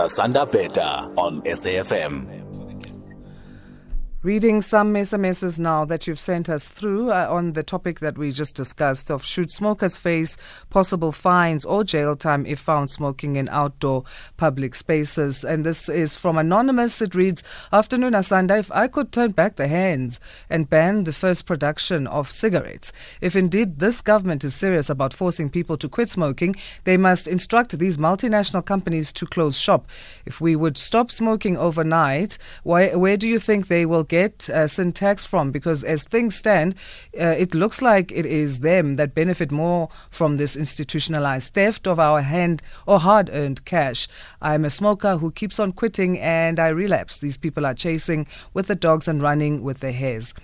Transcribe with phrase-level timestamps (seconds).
[0.00, 2.39] Asanda Beta on SAFM.
[4.22, 8.32] Reading some SMSs now that you've sent us through uh, on the topic that we
[8.32, 10.36] just discussed of should smokers face
[10.68, 14.04] possible fines or jail time if found smoking in outdoor
[14.36, 15.42] public spaces.
[15.42, 17.00] And this is from Anonymous.
[17.00, 17.42] It reads
[17.72, 18.58] Afternoon, Asanda.
[18.58, 22.92] If I could turn back the hands and ban the first production of cigarettes,
[23.22, 27.78] if indeed this government is serious about forcing people to quit smoking, they must instruct
[27.78, 29.88] these multinational companies to close shop.
[30.26, 34.66] If we would stop smoking overnight, why, where do you think they will get uh,
[34.66, 35.52] sin tax from?
[35.52, 36.74] Because as things stand,
[37.18, 42.00] uh, it looks like it is them that benefit more from this institutionalized theft of
[42.00, 44.08] our hand or hard earned cash.
[44.42, 47.18] I'm a smoker who keeps on quitting and I relapse.
[47.18, 50.34] These people are chasing with the dogs and running with the hares.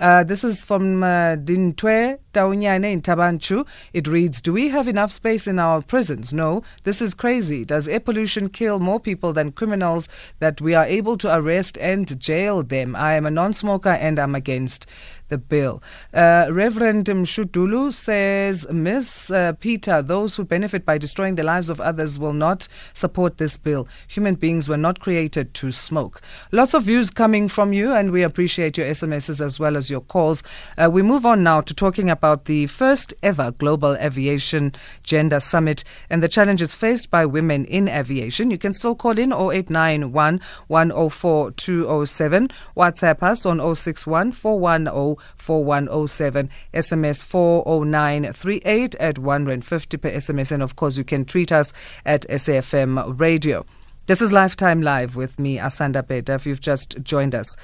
[0.00, 3.66] Uh, this is from uh, Dintwe Taunyane in Thaba Nchu.
[3.92, 6.32] It reads Do we have enough space in our prisons?
[6.32, 6.62] No.
[6.84, 7.66] This is crazy.
[7.66, 12.18] Does air pollution kill more people than criminals that we are able to arrest and
[12.18, 12.96] jail them?
[12.96, 14.86] I am a non smoker and I'm against
[15.30, 15.82] the bill.
[16.12, 21.80] Uh, Reverend Mshudulu says, Miss uh, Peter, those who benefit by destroying the lives of
[21.80, 23.88] others will not support this bill.
[24.08, 26.20] Human beings were not created to smoke.
[26.52, 30.00] Lots of views coming from you, and we appreciate your SMSs as well as your
[30.02, 30.42] calls.
[30.76, 35.84] Uh, we move on now to talking about the first ever Global Aviation Gender Summit
[36.10, 38.50] and the challenges faced by women in aviation.
[38.50, 47.24] You can still call in 0891 104 207, WhatsApp us on 061 410 4107, SMS
[47.24, 50.52] 40938 at 150 per SMS.
[50.52, 51.72] And of course, you can tweet us
[52.04, 53.64] at SAFM Radio.
[54.06, 57.54] This is Lifetime Live with me, Asanda Beta, if you've just joined us.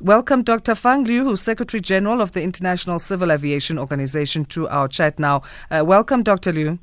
[0.00, 0.74] Welcome, Dr.
[0.74, 5.42] Fang Liu, who's Secretary General of the International Civil Aviation Organization, to our chat now.
[5.70, 6.50] Uh, welcome, Dr.
[6.50, 6.80] Liu.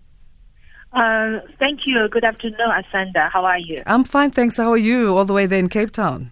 [0.93, 2.07] Uh, thank you.
[2.09, 3.29] Good afternoon, Asanda.
[3.29, 3.83] How are you?
[3.85, 4.55] I'm fine, thanks.
[4.55, 6.31] How are you, all the way there in Cape Town?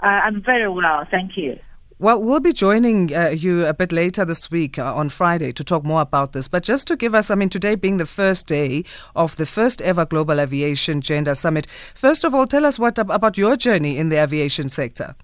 [0.00, 1.58] Uh, I'm very well, thank you.
[2.00, 5.62] Well, we'll be joining uh, you a bit later this week uh, on Friday to
[5.62, 6.48] talk more about this.
[6.48, 9.80] But just to give us, I mean, today being the first day of the first
[9.80, 14.08] ever Global Aviation Gender Summit, first of all, tell us what about your journey in
[14.08, 15.14] the aviation sector.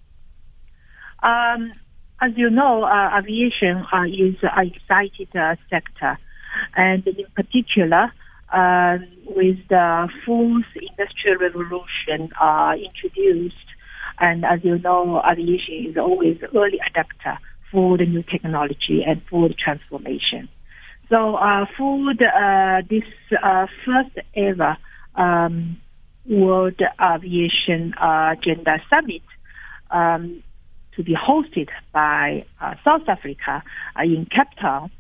[1.25, 1.73] Um,
[2.21, 6.19] as you know, uh, aviation uh, is an exciting uh, sector,
[6.77, 8.13] and in particular,
[8.53, 13.57] um, with the fourth industrial revolution uh, introduced
[14.19, 17.39] and as you know, aviation is always early adapter
[17.71, 20.49] for the new technology and for the transformation.
[21.09, 23.05] So uh, for the, uh, this
[23.43, 24.77] uh, first ever
[25.17, 25.79] um,
[26.29, 29.23] World Aviation Agenda Summit
[29.91, 30.43] um,
[30.97, 33.63] to be hosted by uh, South Africa
[33.99, 34.91] uh, in Cape Town,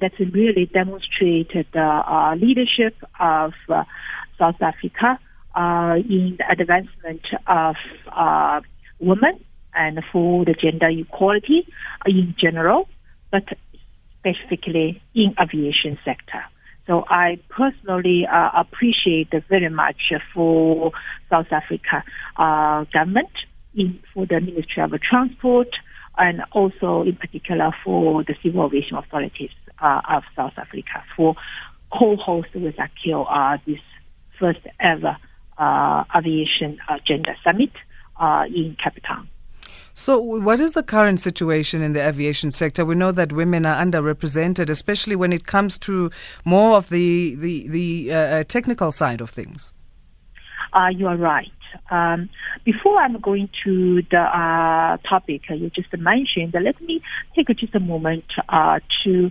[0.00, 3.52] that's really demonstrated the leadership of
[4.36, 5.18] South Africa
[5.54, 7.76] uh, in the advancement of
[8.14, 8.60] uh,
[9.00, 9.44] women
[9.74, 11.66] and for the gender equality
[12.06, 12.88] in general,
[13.30, 13.44] but
[14.18, 16.44] specifically in aviation sector.
[16.86, 20.92] So I personally uh, appreciate very much for
[21.28, 22.02] South Africa
[22.36, 23.28] uh, government
[23.74, 25.68] in, for the Ministry of Transport
[26.16, 31.36] and also in particular for the Civil Aviation Authorities uh, of South Africa for
[31.92, 33.80] co-host with ICAO uh, this
[34.38, 35.16] first ever
[35.58, 37.72] uh, Aviation uh, Gender Summit
[38.20, 39.28] uh, in Cape Town.
[39.94, 42.84] So, what is the current situation in the aviation sector?
[42.84, 46.12] We know that women are underrepresented, especially when it comes to
[46.44, 49.72] more of the the, the uh, technical side of things.
[50.72, 51.50] Uh, you are right.
[51.90, 52.30] Um,
[52.64, 57.02] before I'm going to the uh, topic you just mentioned, let me
[57.34, 58.24] take just a moment
[59.04, 59.30] to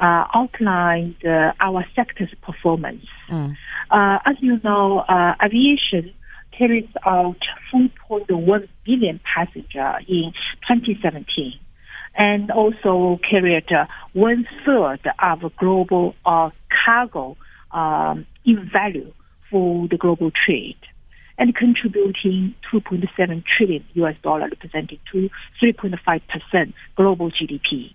[0.00, 3.06] outline the, our sector's performance.
[3.30, 3.56] Mm.
[3.90, 6.12] Uh, as you know, uh, aviation
[6.56, 7.38] carries out
[7.72, 10.32] 4.1 billion passengers in
[10.68, 11.58] 2017
[12.16, 16.50] and also carried uh, one third of global uh,
[16.84, 17.36] cargo
[17.72, 19.12] um, in value
[19.50, 20.76] for the global trade
[21.38, 25.28] and contributing 2.7 trillion US dollar, representing to
[25.62, 27.94] 3.5 percent global GDP.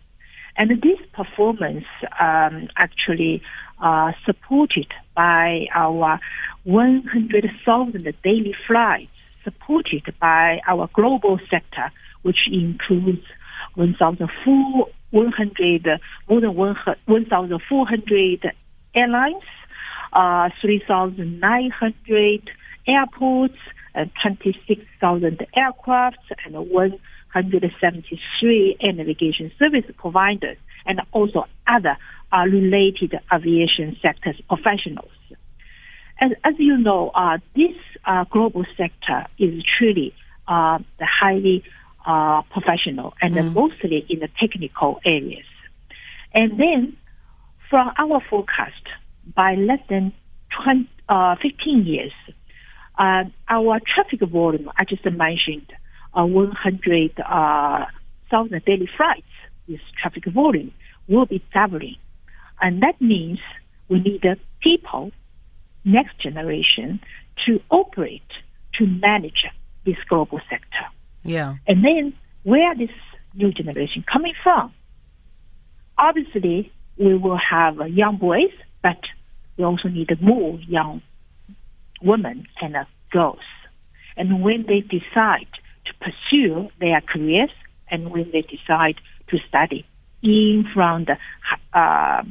[0.57, 1.85] And this performance
[2.19, 3.41] um, actually
[3.81, 6.19] uh, supported by our
[6.63, 9.11] 100,000 daily flights,
[9.43, 13.25] supported by our global sector, which includes
[13.75, 15.99] 1,400,
[16.29, 18.53] more than 1,400
[18.93, 19.43] airlines,
[20.13, 22.51] uh, 3,900
[22.87, 23.57] airports,
[23.93, 26.55] and 26,000 aircraft, and
[27.33, 31.97] 173 air navigation service providers, and also other
[32.33, 35.11] uh, related aviation sectors professionals.
[36.19, 37.75] And as you know, uh, this
[38.05, 40.13] uh, global sector is truly
[40.47, 41.63] uh, the highly
[42.05, 43.53] uh, professional and Mm.
[43.53, 45.45] mostly in the technical areas.
[46.33, 46.97] And then
[47.69, 48.85] from our forecast,
[49.35, 50.13] by less than
[50.63, 52.11] 20, uh, 15 years,
[52.97, 55.71] uh, our traffic volume, I just mentioned,
[56.13, 59.23] uh, 100,000 daily flights,
[59.67, 60.73] this traffic volume
[61.07, 61.95] will be doubling.
[62.61, 63.39] And that means
[63.89, 65.11] we need the people,
[65.83, 66.99] next generation,
[67.45, 68.21] to operate,
[68.75, 69.45] to manage
[69.85, 70.85] this global sector.
[71.23, 71.55] Yeah.
[71.67, 72.13] And then
[72.43, 72.89] where this
[73.33, 74.73] new generation coming from?
[75.97, 78.99] Obviously, we will have uh, young boys, but
[79.57, 81.01] we also need more young
[82.01, 83.39] women and uh, girls.
[84.17, 85.47] And when they decide
[86.01, 87.51] pursue their careers
[87.89, 88.95] and when they decide
[89.29, 89.85] to study
[90.23, 91.17] in from the
[91.77, 92.23] uh,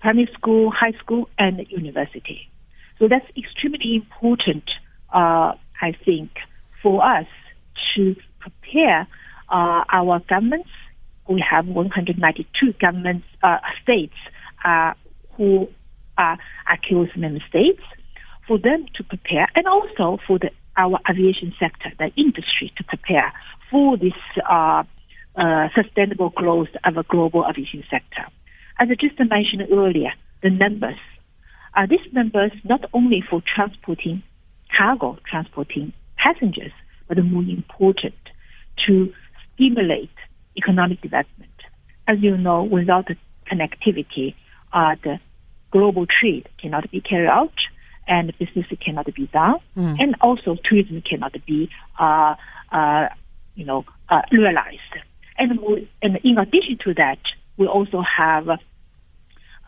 [0.00, 2.50] primary school, high school, and university.
[2.98, 4.64] So that's extremely important,
[5.12, 6.30] uh, I think,
[6.82, 7.26] for us
[7.94, 9.06] to prepare
[9.48, 10.68] uh, our governments.
[11.28, 14.14] We have 192 governments, uh, states
[14.64, 14.94] uh,
[15.36, 15.68] who
[16.16, 16.38] are
[16.72, 17.82] accused member states
[18.46, 23.32] for them to prepare, and also for the, our aviation sector, the industry, to prepare
[23.70, 24.12] for this
[24.48, 24.84] uh,
[25.36, 28.24] uh, sustainable growth of a global aviation sector.
[28.78, 30.12] As I just mentioned earlier,
[30.42, 30.98] the numbers.
[31.74, 34.22] Uh, these numbers not only for transporting
[34.76, 36.72] cargo, transporting passengers,
[37.08, 38.14] but more important
[38.86, 39.12] to
[39.54, 40.10] stimulate
[40.56, 41.50] economic development.
[42.08, 43.16] As you know, without the
[43.50, 44.34] connectivity,
[44.72, 45.18] uh, the
[45.70, 47.52] global trade cannot be carried out
[48.08, 49.96] and business cannot be done, Mm.
[50.00, 51.68] and also tourism cannot be,
[51.98, 52.34] uh,
[52.72, 53.08] uh,
[53.54, 54.94] you know, uh, realized.
[55.38, 57.18] And, we, and in addition to that,
[57.56, 58.48] we also have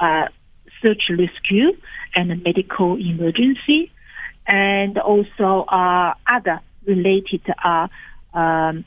[0.00, 0.28] uh,
[0.80, 1.76] search rescue
[2.14, 3.90] and medical emergency,
[4.46, 7.88] and also uh, other related uh,
[8.34, 8.84] um,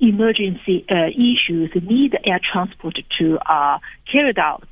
[0.00, 3.78] emergency uh, issues need air transport to uh,
[4.10, 4.68] carry it out.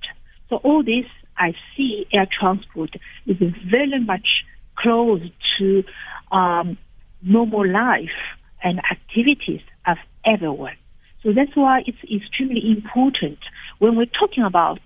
[0.49, 1.05] So all this,
[1.39, 2.91] I see air transport
[3.27, 3.37] is
[3.71, 4.45] very much
[4.77, 5.23] close
[5.59, 5.85] to
[6.31, 6.77] um,
[7.23, 8.11] normal life
[8.63, 10.77] and activities of everyone.
[11.23, 13.39] So that's why it's extremely important
[13.79, 14.81] when we're talking about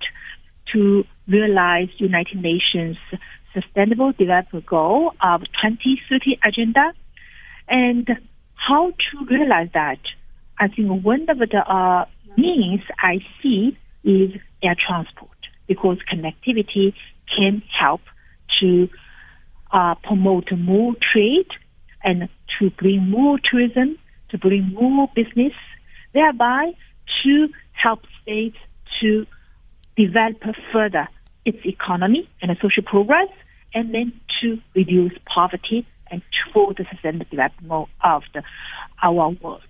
[0.72, 2.96] to realize United Nations
[3.52, 6.92] Sustainable Development Goal of 2030 agenda
[7.68, 8.08] and
[8.54, 9.98] how to realize that.
[10.58, 12.06] I think one of the uh,
[12.36, 14.30] means I see is
[14.62, 15.31] air transport
[15.72, 16.92] because connectivity
[17.34, 18.02] can help
[18.60, 18.88] to
[19.72, 21.48] uh, promote more trade
[22.04, 22.28] and
[22.58, 23.98] to bring more tourism,
[24.30, 25.54] to bring more business,
[26.12, 26.72] thereby
[27.22, 28.56] to help states
[29.00, 29.26] to
[29.96, 30.42] develop
[30.72, 31.08] further
[31.44, 33.28] its economy and social progress,
[33.74, 36.22] and then to reduce poverty and
[36.52, 38.42] for the sustainable development of the,
[39.02, 39.62] our world.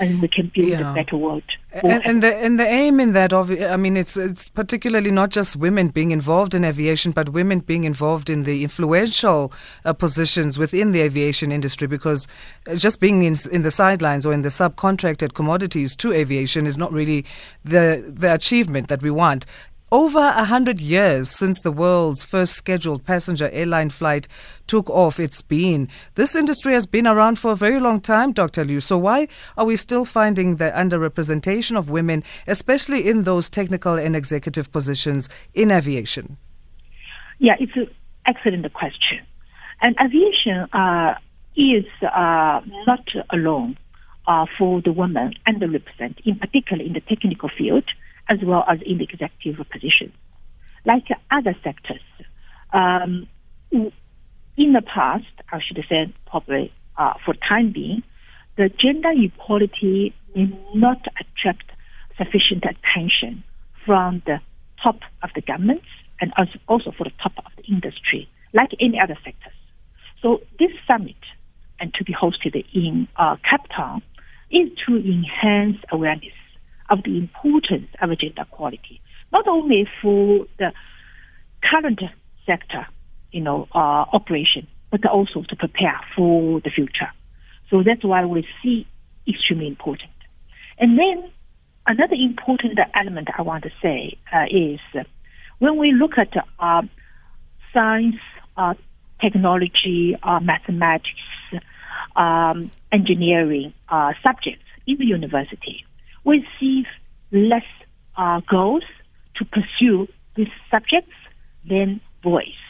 [0.00, 0.92] And we can build Yeah.
[0.92, 1.42] a better world.
[1.72, 5.30] And, and the and the aim in that of I mean it's it's particularly not
[5.30, 9.52] just women being involved in aviation, but women being involved in the influential
[9.84, 11.86] uh, positions within the aviation industry.
[11.86, 12.26] Because
[12.66, 16.78] uh, just being in in the sidelines or in the subcontracted commodities to aviation is
[16.78, 17.24] not really
[17.64, 19.44] the the achievement that we want.
[19.90, 24.28] Over a hundred years since the world's first scheduled passenger airline flight
[24.66, 25.88] took off, it's been.
[26.14, 28.66] This industry has been around for a very long time, Dr.
[28.66, 28.80] Liu.
[28.80, 34.14] So why are we still finding the underrepresentation of women, especially in those technical and
[34.14, 36.36] executive positions in aviation?
[37.38, 37.88] Yeah, it's an
[38.26, 39.20] excellent question.
[39.80, 41.14] And aviation uh,
[41.56, 43.78] is uh, not alone
[44.26, 47.84] uh, for the women underrepresented, in particular in the technical field
[48.28, 50.12] as well as in the executive position.
[50.84, 52.00] Like other sectors,
[52.72, 53.26] um,
[53.70, 58.02] in the past, I should say probably uh, for time being,
[58.56, 61.70] the gender equality may not attract
[62.16, 63.44] sufficient attention
[63.86, 64.40] from the
[64.82, 65.86] top of the governments
[66.20, 66.32] and
[66.66, 69.52] also for the top of the industry, like any other sectors.
[70.20, 71.16] So this summit,
[71.78, 74.02] and to be hosted in uh, Cape Town,
[74.50, 76.34] is to enhance awareness
[76.90, 79.00] of the importance of gender equality,
[79.32, 80.72] not only for the
[81.62, 82.00] current
[82.46, 82.86] sector,
[83.32, 87.10] you know, uh, operation, but also to prepare for the future.
[87.70, 88.86] So that's why we see
[89.26, 90.10] extremely important.
[90.78, 91.30] And then
[91.86, 94.80] another important element I want to say uh, is
[95.58, 96.82] when we look at uh,
[97.74, 98.16] science,
[98.56, 98.74] uh,
[99.20, 101.10] technology, uh, mathematics,
[102.16, 105.84] um, engineering uh, subjects in the university,
[106.28, 106.84] we see
[107.32, 107.64] less
[108.18, 108.84] uh, girls
[109.36, 110.06] to pursue
[110.36, 111.14] these subjects
[111.66, 112.60] than boys.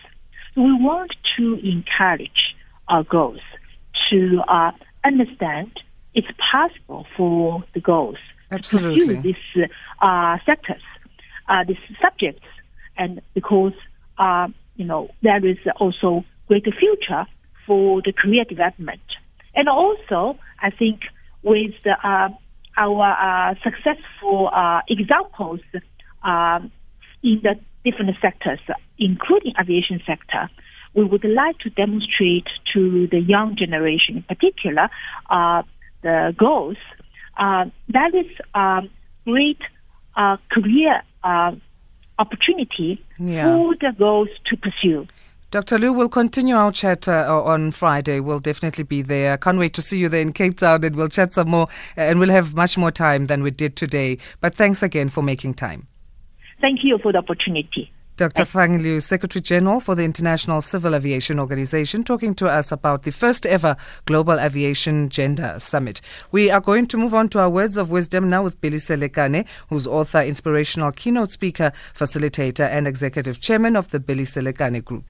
[0.54, 2.54] So we want to encourage
[2.88, 3.40] uh, goals,
[4.10, 4.70] to uh,
[5.04, 5.72] understand
[6.14, 8.16] it's possible for the girls
[8.50, 9.00] Absolutely.
[9.00, 9.68] to pursue these
[10.00, 10.82] uh, sectors,
[11.48, 12.46] uh, these subjects,
[12.96, 13.74] and because
[14.18, 14.46] uh,
[14.76, 17.26] you know there is also greater future
[17.66, 19.02] for the career development,
[19.54, 21.00] and also I think
[21.42, 22.28] with the, uh,
[22.78, 25.60] our uh, successful uh, examples
[26.22, 26.70] um,
[27.22, 27.54] in the
[27.84, 28.60] different sectors,
[28.98, 30.48] including aviation sector,
[30.94, 34.88] we would like to demonstrate to the young generation, in particular,
[35.28, 35.62] uh,
[36.02, 36.76] the goals.
[37.36, 38.88] That is um,
[39.24, 39.60] great
[40.16, 41.52] uh, career uh,
[42.18, 43.44] opportunity Yeah.
[43.44, 45.06] for the goals to pursue.
[45.50, 45.78] Dr.
[45.78, 48.20] Liu, we'll continue our chat uh, on Friday.
[48.20, 49.32] We'll definitely be there.
[49.32, 51.68] I can't wait to see you there in Cape Town and we'll chat some more
[51.96, 54.18] uh, and we'll have much more time than we did today.
[54.42, 55.88] But thanks again for making time.
[56.60, 57.90] Thank you for the opportunity.
[58.18, 58.44] Dr.
[58.44, 63.12] Fang Liu, Secretary General for the International Civil Aviation Organization, talking to us about the
[63.12, 63.74] first ever
[64.04, 66.02] Global Aviation Gender Summit.
[66.30, 69.46] We are going to move on to our words of wisdom now with Billy Selekane,
[69.70, 75.04] who's author, inspirational keynote speaker, facilitator, and executive chairman of the Billy Selekane Group.